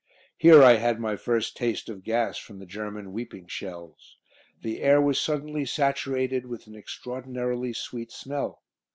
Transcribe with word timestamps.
Here 0.35 0.63
I 0.63 0.77
had 0.77 0.99
my 0.99 1.15
first 1.15 1.55
taste 1.55 1.87
of 1.87 2.03
gas 2.03 2.39
from 2.39 2.57
the 2.57 2.65
German 2.65 3.13
weeping 3.13 3.45
shells. 3.45 4.17
The 4.63 4.81
air 4.81 4.99
was 4.99 5.21
suddenly 5.21 5.63
saturated 5.65 6.47
with 6.47 6.65
an 6.65 6.73
extraordinarily 6.75 7.73
sweet 7.73 8.11
smell. 8.11 8.63